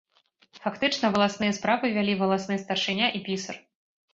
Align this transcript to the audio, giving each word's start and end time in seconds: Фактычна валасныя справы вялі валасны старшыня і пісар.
Фактычна 0.61 1.11
валасныя 1.17 1.55
справы 1.59 1.91
вялі 1.99 2.15
валасны 2.25 2.59
старшыня 2.65 3.11
і 3.21 3.23
пісар. 3.29 3.65